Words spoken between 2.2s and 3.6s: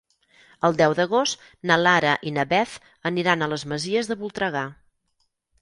i na Beth aniran a